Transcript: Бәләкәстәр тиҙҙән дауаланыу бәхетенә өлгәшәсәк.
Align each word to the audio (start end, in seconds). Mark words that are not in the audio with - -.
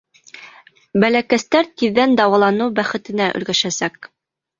Бәләкәстәр 1.03 1.69
тиҙҙән 1.81 2.15
дауаланыу 2.21 2.73
бәхетенә 2.79 3.29
өлгәшәсәк. 3.41 4.09